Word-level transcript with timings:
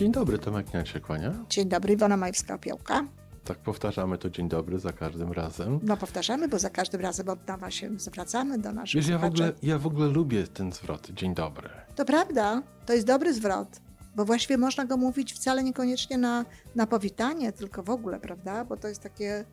Dzień 0.00 0.12
dobry, 0.12 0.38
Tomek 0.38 0.74
Nian 0.74 0.86
się 0.86 1.00
kłania. 1.00 1.34
Dzień 1.48 1.68
dobry, 1.68 1.92
Iwona 1.92 2.16
Majewska-Opiełka. 2.16 3.06
Tak 3.44 3.58
powtarzamy 3.58 4.18
to 4.18 4.30
dzień 4.30 4.48
dobry 4.48 4.78
za 4.78 4.92
każdym 4.92 5.32
razem. 5.32 5.80
No 5.82 5.96
powtarzamy, 5.96 6.48
bo 6.48 6.58
za 6.58 6.70
każdym 6.70 7.00
razem 7.00 7.28
od 7.28 7.48
nowa 7.48 7.70
się 7.70 7.98
zwracamy 7.98 8.58
do 8.58 8.72
naszych 8.72 9.00
Wiesz, 9.00 9.08
ja 9.08 9.18
w, 9.18 9.24
ogóle, 9.24 9.52
ja 9.62 9.78
w 9.78 9.86
ogóle 9.86 10.06
lubię 10.06 10.46
ten 10.46 10.72
zwrot 10.72 11.10
dzień 11.10 11.34
dobry. 11.34 11.68
To 11.96 12.04
prawda, 12.04 12.62
to 12.86 12.92
jest 12.92 13.06
dobry 13.06 13.34
zwrot, 13.34 13.80
bo 14.16 14.24
właściwie 14.24 14.58
można 14.58 14.84
go 14.84 14.96
mówić 14.96 15.32
wcale 15.32 15.64
niekoniecznie 15.64 16.18
na, 16.18 16.44
na 16.74 16.86
powitanie, 16.86 17.52
tylko 17.52 17.82
w 17.82 17.90
ogóle, 17.90 18.20
prawda? 18.20 18.64
Bo 18.64 18.76
to 18.76 18.88
jest 18.88 19.02
takie... 19.02 19.44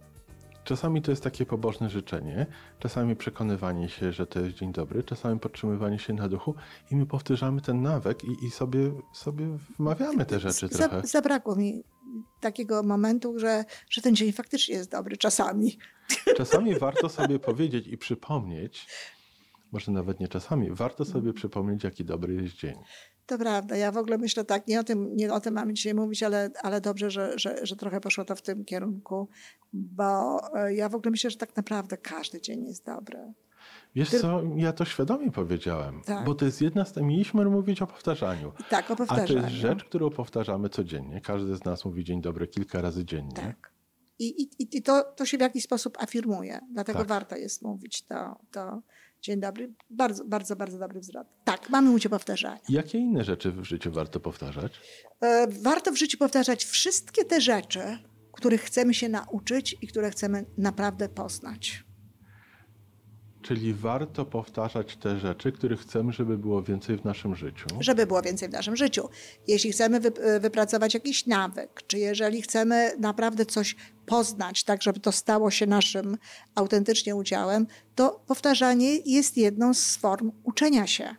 Czasami 0.68 1.02
to 1.02 1.12
jest 1.12 1.24
takie 1.24 1.46
pobożne 1.46 1.90
życzenie, 1.90 2.46
czasami 2.80 3.16
przekonywanie 3.16 3.90
się, 3.90 4.12
że 4.12 4.28
to 4.28 4.40
jest 4.40 4.56
dzień 4.56 4.72
dobry, 4.72 5.04
czasami 5.04 5.40
podtrzymywanie 5.40 6.00
się 6.00 6.14
na 6.14 6.30
duchu 6.30 6.56
i 6.92 6.96
my 6.96 7.06
powtarzamy 7.06 7.62
ten 7.62 7.82
nawyk 7.82 8.24
i, 8.24 8.46
i 8.46 8.52
sobie, 8.52 8.92
sobie 9.14 9.58
wmawiamy 9.80 10.26
te 10.26 10.40
rzeczy 10.40 10.68
Za, 10.68 10.88
trochę. 10.90 11.08
zabrakło 11.08 11.56
mi 11.56 11.84
takiego 12.40 12.84
momentu, 12.84 13.40
że, 13.40 13.66
że 13.90 14.02
ten 14.02 14.16
dzień 14.16 14.32
faktycznie 14.32 14.76
jest 14.76 14.92
dobry 14.92 15.18
czasami. 15.18 15.78
Czasami 16.38 16.76
warto 16.80 17.10
sobie 17.10 17.40
powiedzieć 17.40 17.88
i 17.88 17.98
przypomnieć, 17.98 18.88
może 19.72 19.92
nawet 19.92 20.20
nie 20.20 20.28
czasami, 20.28 20.72
warto 20.72 21.06
sobie 21.06 21.34
przypomnieć, 21.34 21.84
jaki 21.84 22.06
dobry 22.06 22.34
jest 22.34 22.56
dzień. 22.56 22.76
To 23.28 23.38
prawda, 23.38 23.76
ja 23.76 23.92
w 23.92 23.98
ogóle 23.98 24.18
myślę 24.18 24.44
tak, 24.46 24.68
nie 24.68 24.80
o 24.80 24.84
tym, 24.84 25.16
nie 25.16 25.34
o 25.34 25.40
tym 25.40 25.54
mamy 25.54 25.74
dzisiaj 25.74 25.94
mówić, 25.94 26.24
ale, 26.24 26.50
ale 26.64 26.82
dobrze, 26.82 27.12
że, 27.12 27.40
że, 27.40 27.66
że 27.66 27.76
trochę 27.76 28.02
poszło 28.02 28.26
to 28.26 28.36
w 28.36 28.42
tym 28.42 28.66
kierunku, 28.66 29.30
bo 29.74 30.38
e, 30.56 30.74
ja 30.74 30.90
w 30.90 30.96
ogóle 30.96 31.12
myślę, 31.12 31.30
że 31.30 31.38
tak 31.38 31.56
naprawdę 31.56 31.98
każdy 31.98 32.42
dzień 32.42 32.66
jest 32.66 32.86
dobry. 32.86 33.34
Wiesz 33.96 34.10
Ty- 34.10 34.20
co, 34.20 34.42
ja 34.56 34.74
to 34.74 34.86
świadomie 34.86 35.32
powiedziałem, 35.32 36.02
Tak. 36.06 36.26
bo 36.26 36.36
to 36.36 36.46
jest 36.46 36.62
jedna 36.62 36.86
z 36.86 36.98
mieliśmy 36.98 37.46
mówić 37.46 37.82
o 37.82 37.88
powtarzaniu. 37.88 38.52
I 38.60 38.64
tak, 38.64 38.92
o 38.92 38.94
A 38.94 38.96
to 38.98 39.06
powtarzaniu. 39.06 39.40
jest 39.40 39.54
rzecz, 39.54 39.84
którą 39.84 40.10
powtarzamy 40.10 40.70
codziennie. 40.70 41.22
Każdy 41.22 41.56
z 41.56 41.66
nas 41.66 41.86
mówi 41.86 42.04
dzień 42.04 42.22
dobry 42.22 42.48
kilka 42.48 42.82
razy 42.82 43.06
dziennie. 43.06 43.34
Tak. 43.36 43.72
I, 44.20 44.44
i, 44.44 44.78
i 44.78 44.82
to, 44.82 45.04
to 45.04 45.26
się 45.26 45.38
w 45.38 45.42
jakiś 45.42 45.64
sposób 45.64 45.98
afirmuje, 46.02 46.60
dlatego 46.74 47.00
Tak. 47.00 47.08
warto 47.08 47.36
jest 47.36 47.62
mówić 47.62 48.02
to, 48.02 48.40
to 48.52 48.82
dzień 49.28 49.40
dobry. 49.40 49.74
Bardzo, 49.90 50.26
bardzo, 50.26 50.56
bardzo 50.56 50.80
dobry 50.80 51.00
wzrok. 51.00 51.28
Tak, 51.44 51.70
mamy 51.70 51.92
ucie 51.92 52.10
powtarzania. 52.10 52.60
Jakie 52.70 52.98
inne 52.98 53.24
rzeczy 53.24 53.52
w 53.52 53.64
życiu 53.64 53.92
warto 53.92 54.20
powtarzać? 54.20 54.74
E, 55.22 55.48
Warto 55.62 55.92
w 55.92 55.96
życiu 55.98 56.18
powtarzać 56.18 56.66
wszystkie 56.66 57.26
te 57.26 57.42
rzeczy, 57.42 57.80
których 58.32 58.62
chcemy 58.62 58.94
się 58.94 59.10
nauczyć 59.10 59.76
i 59.82 59.88
które 59.88 60.12
chcemy 60.12 60.46
naprawdę 60.58 61.10
poznać. 61.10 61.84
Czyli 63.48 63.74
warto 63.74 64.26
powtarzać 64.26 64.96
te 64.96 65.20
rzeczy, 65.20 65.52
których 65.52 65.80
chcemy, 65.82 66.12
żeby 66.14 66.38
było 66.38 66.64
więcej 66.64 66.98
w 66.98 67.06
naszym 67.06 67.36
życiu. 67.36 67.66
żeby 67.80 68.08
było 68.08 68.22
więcej 68.22 68.50
w 68.50 68.52
naszym 68.52 68.76
życiu. 68.76 69.10
Jeśli 69.48 69.72
chcemy 69.72 70.00
wy- 70.00 70.40
wypracować 70.40 70.94
jakiś 70.94 71.26
nawyk, 71.26 71.82
czy 71.88 71.98
jeżeli 72.00 72.42
chcemy 72.42 72.92
naprawdę 73.00 73.46
coś 73.46 73.76
poznać, 74.06 74.64
tak 74.64 74.84
żeby 74.84 75.00
to 75.00 75.12
stało 75.12 75.52
się 75.52 75.68
naszym 75.68 76.18
autentycznie 76.56 77.16
udziałem, 77.16 77.68
to 77.96 78.24
powtarzanie 78.28 78.98
jest 79.06 79.38
jedną 79.38 79.74
z 79.74 79.96
form 79.98 80.32
uczenia 80.44 80.88
się. 80.88 81.16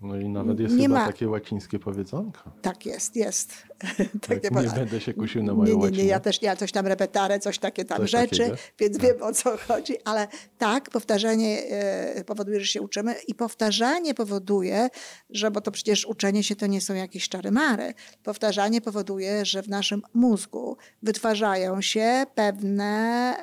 No 0.00 0.16
i 0.16 0.28
nawet 0.28 0.60
jest 0.60 0.74
Nie 0.74 0.82
chyba 0.82 0.94
ma- 0.98 1.06
takie 1.06 1.28
łacińskie 1.28 1.78
powiedzonko. 1.78 2.50
Tak 2.62 2.86
jest, 2.86 3.16
jest. 3.16 3.52
Tak, 4.28 4.44
nie 4.44 4.50
poda- 4.50 4.74
będę 4.74 5.00
się 5.00 5.14
kusił 5.14 5.42
na 5.42 5.54
moją 5.54 5.64
Nie, 5.68 5.72
nie, 5.74 5.78
nie, 5.78 5.84
łacinę. 5.84 6.04
ja 6.04 6.20
też 6.20 6.42
ja 6.42 6.56
coś 6.56 6.72
tam 6.72 6.86
repetare, 6.86 7.38
coś 7.40 7.58
takie 7.58 7.84
tam 7.84 7.98
Coś 7.98 8.10
rzeczy, 8.10 8.38
takiego? 8.38 8.56
więc 8.78 8.98
wiem 8.98 9.22
o 9.22 9.32
co 9.32 9.56
chodzi, 9.56 9.94
ale 10.04 10.28
tak, 10.58 10.90
powtarzanie 10.90 11.62
e, 11.70 12.24
powoduje, 12.24 12.60
że 12.60 12.66
się 12.66 12.82
uczymy 12.82 13.14
i 13.28 13.34
powtarzanie 13.34 14.14
powoduje, 14.14 14.88
że, 15.30 15.50
bo 15.50 15.60
to 15.60 15.70
przecież 15.70 16.06
uczenie 16.06 16.42
się 16.42 16.56
to 16.56 16.66
nie 16.66 16.80
są 16.80 16.94
jakieś 16.94 17.28
czary 17.28 17.50
mary, 17.50 17.94
powtarzanie 18.22 18.80
powoduje, 18.80 19.44
że 19.44 19.62
w 19.62 19.68
naszym 19.68 20.02
mózgu 20.14 20.76
wytwarzają 21.02 21.80
się 21.82 22.24
pewne 22.34 22.84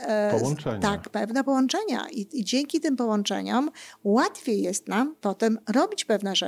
e, 0.08 0.40
Połączenia. 0.40 0.79
Tak, 0.79 1.09
pewne 1.09 1.44
połączenia 1.44 2.08
I, 2.12 2.40
i 2.40 2.44
dzięki 2.46 2.79
tym 2.79 2.96
połączeniom 2.96 3.72
łatwiej 4.03 4.62
jest 4.62 4.88
nam 4.88 5.16
potem 5.22 5.58
robić 5.74 6.06
pewne 6.06 6.35
rzeczy, 6.35 6.44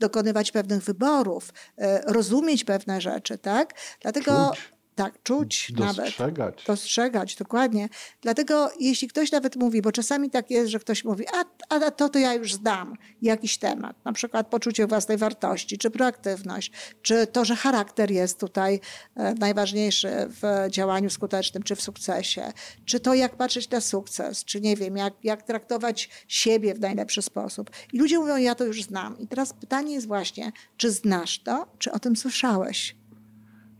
dokonywać 0.00 0.52
pewnych 0.52 0.82
wyborów, 0.82 1.52
e, 1.78 2.00
rozumieć 2.12 2.64
pewne 2.64 3.00
rzeczy, 3.00 3.38
tak? 3.38 3.74
Dlatego 4.00 4.50
Czuć. 4.54 4.79
Tak, 5.04 5.22
czuć 5.22 5.72
nawet. 5.78 5.96
Dostrzegać. 5.96 6.64
Dostrzegać, 6.66 7.36
dokładnie. 7.36 7.88
Dlatego 8.20 8.70
jeśli 8.80 9.08
ktoś 9.08 9.32
nawet 9.32 9.56
mówi, 9.56 9.82
bo 9.82 9.92
czasami 9.92 10.30
tak 10.30 10.50
jest, 10.50 10.70
że 10.70 10.78
ktoś 10.78 11.04
mówi, 11.04 11.24
a, 11.34 11.44
a 11.74 11.90
to, 11.90 12.08
to 12.08 12.18
ja 12.18 12.34
już 12.34 12.54
znam 12.54 12.94
jakiś 13.22 13.58
temat, 13.58 14.04
na 14.04 14.12
przykład 14.12 14.48
poczucie 14.48 14.86
własnej 14.86 15.18
wartości, 15.18 15.78
czy 15.78 15.90
proaktywność, 15.90 16.72
czy 17.02 17.26
to, 17.26 17.44
że 17.44 17.56
charakter 17.56 18.10
jest 18.10 18.40
tutaj 18.40 18.80
e, 19.16 19.34
najważniejszy 19.34 20.10
w 20.28 20.66
działaniu 20.70 21.10
skutecznym, 21.10 21.62
czy 21.62 21.76
w 21.76 21.82
sukcesie, 21.82 22.52
czy 22.84 23.00
to, 23.00 23.14
jak 23.14 23.36
patrzeć 23.36 23.70
na 23.70 23.80
sukces, 23.80 24.44
czy 24.44 24.60
nie 24.60 24.76
wiem, 24.76 24.96
jak, 24.96 25.14
jak 25.24 25.42
traktować 25.42 26.10
siebie 26.28 26.74
w 26.74 26.80
najlepszy 26.80 27.22
sposób. 27.22 27.70
I 27.92 27.98
ludzie 27.98 28.18
mówią, 28.18 28.36
ja 28.36 28.54
to 28.54 28.64
już 28.64 28.82
znam. 28.82 29.18
I 29.18 29.28
teraz 29.28 29.52
pytanie 29.52 29.94
jest 29.94 30.06
właśnie, 30.06 30.52
czy 30.76 30.90
znasz 30.90 31.42
to, 31.42 31.66
czy 31.78 31.92
o 31.92 31.98
tym 31.98 32.16
słyszałeś? 32.16 32.99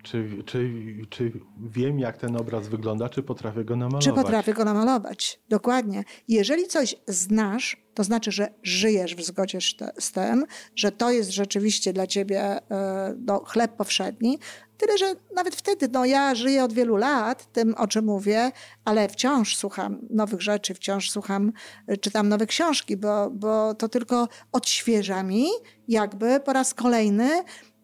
Czy, 0.02 0.42
czy, 0.46 0.70
czy 1.10 1.32
wiem, 1.60 1.98
jak 1.98 2.16
ten 2.16 2.36
obraz 2.36 2.68
wygląda, 2.68 3.08
czy 3.08 3.22
potrafię 3.22 3.64
go 3.64 3.76
namalować? 3.76 4.04
Czy 4.04 4.12
potrafię 4.12 4.54
go 4.54 4.64
namalować? 4.64 5.40
Dokładnie. 5.48 6.04
Jeżeli 6.28 6.66
coś 6.66 6.94
znasz, 7.08 7.76
to 7.94 8.04
znaczy, 8.04 8.32
że 8.32 8.48
żyjesz 8.62 9.16
w 9.16 9.22
zgodzie 9.22 9.58
z 9.98 10.12
tym, 10.12 10.44
że 10.76 10.92
to 10.92 11.10
jest 11.10 11.30
rzeczywiście 11.30 11.92
dla 11.92 12.06
ciebie 12.06 12.40
e, 12.70 13.14
no, 13.18 13.44
chleb 13.44 13.76
powszedni. 13.76 14.38
Tyle, 14.76 14.98
że 14.98 15.14
nawet 15.34 15.56
wtedy, 15.56 15.88
no 15.92 16.04
ja 16.04 16.34
żyję 16.34 16.64
od 16.64 16.72
wielu 16.72 16.96
lat 16.96 17.52
tym, 17.52 17.74
o 17.74 17.86
czym 17.86 18.04
mówię, 18.04 18.52
ale 18.84 19.08
wciąż 19.08 19.56
słucham 19.56 20.00
nowych 20.10 20.42
rzeczy, 20.42 20.74
wciąż 20.74 21.10
słucham, 21.10 21.52
e, 21.86 21.96
czytam 21.96 22.28
nowe 22.28 22.46
książki, 22.46 22.96
bo, 22.96 23.30
bo 23.30 23.74
to 23.74 23.88
tylko 23.88 24.28
odświeża 24.52 25.22
mi 25.22 25.46
jakby 25.88 26.40
po 26.40 26.52
raz 26.52 26.74
kolejny 26.74 27.30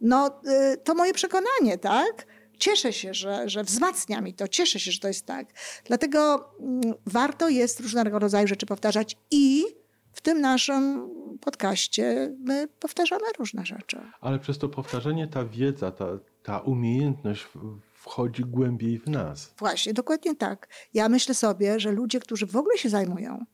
no, 0.01 0.41
y, 0.73 0.77
to 0.77 0.95
moje 0.95 1.13
przekonanie, 1.13 1.79
tak? 1.81 2.27
Cieszę 2.59 2.93
się, 2.93 3.15
że, 3.15 3.49
że 3.49 3.65
wzmacnia 3.65 4.21
mi 4.21 4.35
to, 4.35 4.49
cieszę 4.49 4.81
się, 4.81 4.91
że 4.91 5.01
to 5.01 5.09
jest 5.09 5.27
tak. 5.27 5.47
Dlatego 5.85 6.51
mm, 6.61 6.95
warto 7.07 7.49
jest 7.49 7.81
różnego 7.81 8.19
rodzaju 8.19 8.47
rzeczy 8.47 8.67
powtarzać 8.67 9.17
i 9.31 9.65
w 10.13 10.21
tym 10.21 10.41
naszym 10.41 11.11
podcaście 11.41 12.35
my 12.39 12.69
powtarzamy 12.81 13.25
różne 13.39 13.67
rzeczy. 13.67 14.01
Ale 14.21 14.39
przez 14.39 14.59
to 14.59 14.69
powtarzanie 14.69 15.29
ta 15.29 15.45
wiedza, 15.45 15.91
ta, 15.91 16.07
ta 16.43 16.59
umiejętność 16.59 17.47
wchodzi 17.93 18.43
głębiej 18.43 18.99
w 18.99 19.07
nas. 19.07 19.55
Właśnie, 19.59 19.93
dokładnie 19.95 20.35
tak. 20.37 20.69
Ja 20.95 21.09
myślę 21.09 21.35
sobie, 21.35 21.81
że 21.81 21.93
ludzie, 21.93 22.21
którzy 22.21 22.47
w 22.47 22.57
ogóle 22.57 22.79
się 22.79 22.89
zajmują 22.89 23.45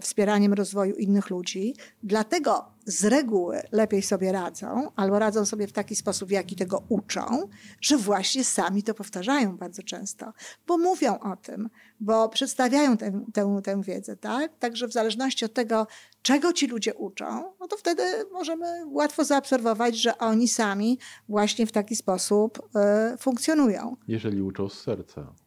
wspieraniem 0.00 0.52
rozwoju 0.52 0.94
innych 0.94 1.30
ludzi, 1.30 1.74
dlatego 2.02 2.74
z 2.86 3.04
reguły 3.04 3.62
lepiej 3.72 4.02
sobie 4.02 4.32
radzą, 4.32 4.90
albo 4.96 5.18
radzą 5.18 5.44
sobie 5.44 5.66
w 5.66 5.72
taki 5.72 5.96
sposób, 5.96 6.28
w 6.28 6.32
jaki 6.32 6.56
tego 6.56 6.82
uczą, 6.88 7.48
że 7.80 7.96
właśnie 7.96 8.44
sami 8.44 8.82
to 8.82 8.94
powtarzają 8.94 9.56
bardzo 9.56 9.82
często, 9.82 10.32
bo 10.66 10.78
mówią 10.78 11.18
o 11.18 11.36
tym, 11.36 11.70
bo 12.00 12.28
przedstawiają 12.28 12.96
tę, 12.96 13.24
tę, 13.32 13.60
tę 13.64 13.82
wiedzę, 13.82 14.16
tak? 14.16 14.58
Także 14.58 14.88
w 14.88 14.92
zależności 14.92 15.44
od 15.44 15.54
tego, 15.54 15.86
czego 16.22 16.52
ci 16.52 16.66
ludzie 16.66 16.94
uczą, 16.94 17.52
no 17.60 17.68
to 17.68 17.76
wtedy 17.76 18.02
możemy 18.32 18.66
łatwo 18.86 19.24
zaobserwować, 19.24 19.96
że 19.96 20.18
oni 20.18 20.48
sami 20.48 20.98
właśnie 21.28 21.66
w 21.66 21.72
taki 21.72 21.96
sposób 21.96 22.68
e, 22.74 23.16
funkcjonują. 23.18 23.96
Jeżeli 24.08 24.42
uczą 24.42 24.68
z 24.68 24.80
serca. 24.80 25.43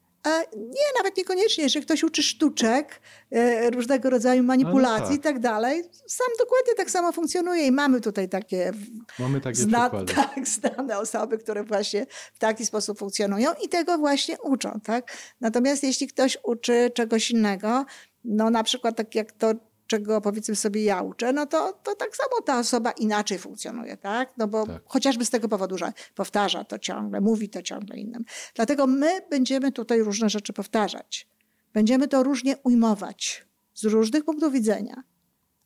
Nie, 0.58 0.98
nawet 0.98 1.18
niekoniecznie. 1.18 1.64
Jeżeli 1.64 1.86
ktoś 1.86 2.04
uczy 2.04 2.24
sztuczek, 2.24 3.02
e, 3.32 3.70
różnego 3.70 4.10
rodzaju 4.10 4.44
manipulacji 4.44 5.08
tak. 5.08 5.16
i 5.16 5.20
tak 5.20 5.40
dalej, 5.40 5.84
sam 6.08 6.28
dokładnie 6.40 6.74
tak 6.78 6.92
samo 6.92 7.12
funkcjonuje 7.12 7.68
i 7.68 7.72
mamy 7.72 8.02
tutaj 8.02 8.30
takie, 8.30 8.74
Mamy 9.20 9.42
takie 9.42 9.56
zna, 9.56 9.90
tak, 10.16 10.48
znane 10.48 11.00
osoby, 11.00 11.38
które 11.38 11.64
właśnie 11.64 12.06
w 12.34 12.40
taki 12.40 12.66
sposób 12.66 13.00
funkcjonują 13.00 13.52
i 13.66 13.70
tego 13.70 13.98
właśnie 13.98 14.38
uczą. 14.42 14.80
Tak? 14.84 15.18
Natomiast 15.42 15.84
jeśli 15.84 16.08
ktoś 16.08 16.38
uczy 16.44 16.92
czegoś 16.94 17.32
innego, 17.32 17.86
no 18.24 18.50
na 18.50 18.64
przykład 18.64 18.98
tak 18.98 19.16
jak 19.16 19.32
to, 19.32 19.54
czego 19.88 20.22
powiedzmy 20.22 20.56
sobie 20.56 20.84
ja 20.84 21.02
uczę, 21.02 21.34
no 21.34 21.46
to, 21.46 21.74
to 21.84 21.96
tak 21.96 22.16
samo 22.16 22.42
ta 22.46 22.60
osoba 22.60 22.92
inaczej 22.92 23.38
funkcjonuje, 23.40 23.98
tak? 23.98 24.34
No 24.38 24.48
bo 24.48 24.66
Tak. 24.66 24.82
chociażby 24.86 25.26
z 25.26 25.30
tego 25.30 25.50
powodu, 25.50 25.78
że 25.78 25.94
powtarza 26.16 26.64
to 26.64 26.80
ciągle, 26.80 27.22
mówi 27.22 27.50
to 27.50 27.62
ciągle 27.62 27.98
innym. 27.98 28.24
Dlatego 28.56 28.88
my 28.88 29.22
będziemy 29.30 29.72
tutaj 29.72 30.02
różne 30.02 30.30
rzeczy 30.30 30.54
powtarzać. 30.54 31.28
Będziemy 31.74 32.08
to 32.08 32.24
różnie 32.24 32.58
ujmować 32.58 33.48
z 33.74 33.84
różnych 33.84 34.26
punktów 34.26 34.54
widzenia, 34.54 35.04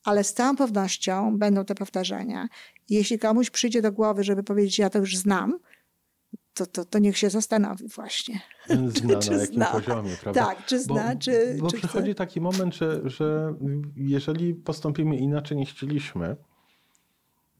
ale 0.04 0.24
z 0.24 0.34
całą 0.34 0.56
pewnością 0.56 1.38
będą 1.38 1.66
te 1.66 1.76
powtarzania. 1.76 2.48
Jeśli 2.90 3.20
komuś 3.20 3.50
przyjdzie 3.50 3.82
do 3.82 3.92
głowy, 3.92 4.24
żeby 4.24 4.44
powiedzieć, 4.44 4.80
ja 4.80 4.90
to 4.90 5.00
już 5.00 5.18
znam, 5.18 5.60
to, 6.54 6.66
to, 6.66 6.86
to 6.86 7.00
niech 7.00 7.18
się 7.18 7.30
zastanowi 7.30 7.88
właśnie. 7.88 8.42
Zna 8.70 9.20
czy 9.22 9.32
na 9.32 9.38
jakim 9.38 9.56
zna. 9.56 9.66
poziomie, 9.66 10.18
prawda? 10.22 10.46
Tak, 10.46 10.66
czy 10.66 10.80
zna, 10.80 11.14
bo, 11.14 11.20
czy, 11.20 11.58
Bo 11.60 11.72
czy 11.72 11.78
chce. 11.78 11.88
przychodzi 11.88 12.16
taki 12.16 12.42
moment, 12.42 12.76
że, 12.76 13.02
że 13.10 13.54
jeżeli 13.96 14.56
postąpimy 14.56 15.18
inaczej 15.18 15.58
niż 15.58 15.74
chcieliśmy, 15.74 16.36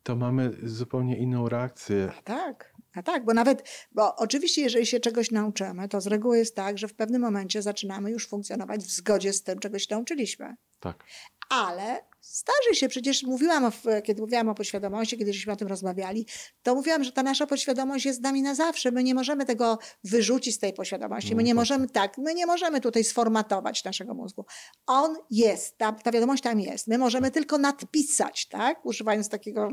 to 0.04 0.16
mamy 0.16 0.52
zupełnie 0.64 1.18
inną 1.18 1.50
reakcję. 1.50 2.12
Tak. 2.24 2.72
A 2.96 3.04
tak, 3.04 3.26
bo 3.26 3.34
nawet, 3.34 3.70
bo 3.92 4.16
oczywiście, 4.16 4.62
jeżeli 4.62 4.86
się 4.86 5.00
czegoś 5.00 5.32
nauczymy, 5.32 5.88
to 5.88 6.02
z 6.02 6.08
reguły 6.08 6.38
jest 6.38 6.56
tak, 6.56 6.78
że 6.78 6.88
w 6.88 6.94
pewnym 6.94 7.22
momencie 7.22 7.62
zaczynamy 7.62 8.12
już 8.12 8.28
funkcjonować 8.28 8.82
w 8.82 8.92
zgodzie 8.92 9.34
z 9.34 9.44
tym, 9.44 9.60
czego 9.60 9.80
się 9.80 9.88
nauczyliśmy. 9.90 10.56
Tak. 10.80 11.04
Ale 11.50 12.00
zdarzy 12.22 12.80
się, 12.80 12.90
przecież 12.90 13.24
mówiłam, 13.24 13.72
kiedy 14.04 14.22
mówiłam 14.22 14.50
o 14.50 14.56
podświadomości, 14.56 15.18
kiedy 15.18 15.34
żeśmy 15.34 15.54
o 15.54 15.56
tym 15.56 15.68
rozmawiali, 15.68 16.26
to 16.64 16.76
mówiłam, 16.76 17.04
że 17.04 17.12
ta 17.12 17.24
nasza 17.24 17.48
podświadomość 17.48 18.06
jest 18.06 18.20
z 18.20 18.22
nami 18.22 18.42
na 18.42 18.56
zawsze. 18.56 18.92
My 18.92 19.04
nie 19.04 19.16
możemy 19.16 19.46
tego 19.46 19.80
wyrzucić 20.04 20.56
z 20.56 20.60
tej 20.60 20.74
podświadomości. 20.74 21.36
My 21.36 21.44
No 21.44 21.48
nie 21.48 21.52
po 21.52 21.56
co? 21.56 21.62
możemy 21.62 21.90
tak, 21.90 22.18
my 22.18 22.34
nie 22.34 22.46
możemy 22.46 22.82
tutaj 22.82 23.04
sformatować 23.04 23.84
naszego 23.84 24.14
mózgu. 24.14 24.46
On 24.88 25.16
jest, 25.30 25.78
ta, 25.78 25.92
ta 25.92 26.12
wiadomość 26.12 26.44
tam 26.44 26.60
jest. 26.60 26.88
My 26.88 26.98
możemy 26.98 27.32
tylko 27.32 27.58
nadpisać, 27.58 28.48
tak? 28.48 28.86
Używając 28.86 29.30
takiego, 29.30 29.70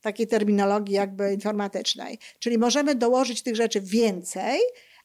takiej 0.00 0.26
terminologii 0.26 0.94
jakby 0.94 1.34
informatycznej. 1.34 2.18
Czyli 2.38 2.58
możemy 2.58 2.94
dołożyć 2.94 3.42
tych 3.42 3.56
rzeczy 3.56 3.80
więcej, 3.80 4.60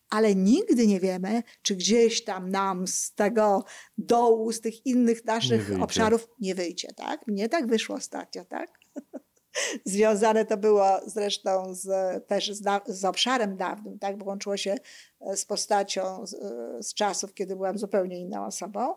ale 0.09 0.35
nigdy 0.35 0.87
nie 0.87 0.99
wiemy, 0.99 1.43
czy 1.61 1.75
gdzieś 1.75 2.23
tam 2.23 2.49
nam 2.49 2.87
z 2.87 3.13
tego 3.13 3.63
dołu, 3.97 4.51
z 4.51 4.61
tych 4.61 4.85
innych 4.85 5.25
naszych 5.25 5.65
wyjdzie. 5.67 5.83
obszarów 5.83 6.27
nie 6.39 6.55
wyjdzie, 6.55 6.87
tak? 6.95 7.27
Mnie 7.27 7.49
tak 7.49 7.67
wyszło 7.67 7.95
ostatnio, 7.95 8.45
tak? 8.45 8.69
Związane 9.85 10.45
to 10.45 10.57
było 10.57 10.85
zresztą 11.05 11.75
z, 11.75 11.87
też 12.27 12.51
z, 12.51 12.63
z 12.87 13.05
obszarem 13.05 13.57
dawnym, 13.57 13.99
tak? 13.99 14.17
Bo 14.17 14.25
łączyło 14.25 14.57
się 14.57 14.75
e, 15.21 15.37
z 15.37 15.45
postacią 15.45 16.25
z, 16.27 16.33
e, 16.33 16.83
z 16.83 16.93
czasów, 16.93 17.33
kiedy 17.33 17.55
byłam 17.55 17.77
zupełnie 17.77 18.19
inną 18.19 18.45
osobą. 18.45 18.93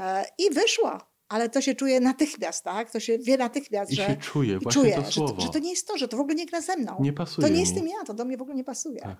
E, 0.00 0.24
I 0.38 0.50
wyszło. 0.50 0.98
Ale 1.28 1.48
to 1.48 1.60
się 1.60 1.74
czuje 1.74 2.00
natychmiast, 2.00 2.64
tak? 2.64 2.90
To 2.90 3.00
się 3.00 3.18
wie 3.18 3.36
natychmiast, 3.36 3.92
I 3.92 3.94
że... 3.96 4.06
się 4.06 4.16
czuje, 4.16 4.54
i 4.56 4.58
właśnie 4.58 4.82
czuję, 4.82 4.94
to 4.94 5.02
że, 5.02 5.12
słowo. 5.12 5.40
że 5.40 5.48
to 5.48 5.58
nie 5.58 5.70
jest 5.70 5.88
to, 5.88 5.98
że 5.98 6.08
to 6.08 6.16
w 6.16 6.20
ogóle 6.20 6.34
nie 6.34 6.46
gra 6.46 6.60
ze 6.60 6.76
mną. 6.76 6.96
Nie 7.00 7.12
pasuje 7.12 7.42
To 7.46 7.48
nie 7.48 7.54
mi. 7.54 7.60
jestem 7.60 7.88
ja, 7.88 8.04
to 8.06 8.14
do 8.14 8.24
mnie 8.24 8.36
w 8.36 8.42
ogóle 8.42 8.56
nie 8.56 8.64
pasuje. 8.64 9.00
Tak. 9.00 9.16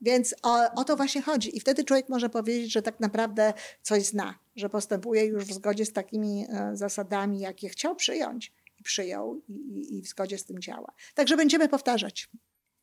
Więc 0.00 0.34
o, 0.42 0.72
o 0.76 0.84
to 0.84 0.96
właśnie 0.96 1.22
chodzi. 1.22 1.56
I 1.56 1.60
wtedy 1.60 1.84
człowiek 1.84 2.08
może 2.08 2.28
powiedzieć, 2.28 2.72
że 2.72 2.82
tak 2.82 3.00
naprawdę 3.00 3.52
coś 3.82 4.04
zna, 4.04 4.38
że 4.56 4.68
postępuje 4.68 5.24
już 5.24 5.44
w 5.44 5.52
zgodzie 5.52 5.86
z 5.86 5.92
takimi 5.92 6.46
e, 6.48 6.76
zasadami, 6.76 7.40
jakie 7.40 7.68
chciał 7.68 7.96
przyjąć 7.96 8.52
i 8.78 8.82
przyjął 8.82 9.40
i, 9.48 9.52
i, 9.52 9.98
i 9.98 10.02
w 10.02 10.08
zgodzie 10.08 10.38
z 10.38 10.44
tym 10.44 10.58
działa. 10.58 10.92
Także 11.14 11.36
będziemy 11.36 11.68
powtarzać. 11.68 12.28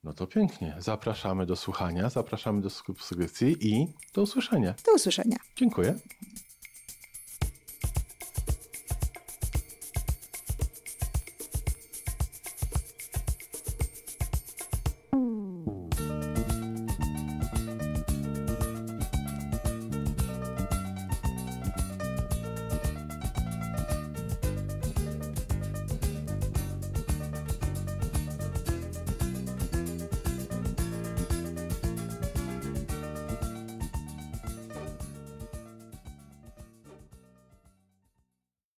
No 0.04 0.14
to 0.14 0.28
pięknie. 0.28 0.76
Zapraszamy 0.80 1.46
do 1.46 1.56
słuchania, 1.56 2.10
zapraszamy 2.10 2.62
do 2.62 2.70
subskrypcji 2.70 3.56
i 3.62 3.94
do 4.14 4.22
usłyszenia. 4.22 4.76
Do 4.86 4.94
usłyszenia. 4.94 5.38
Dziękuję. 5.56 5.96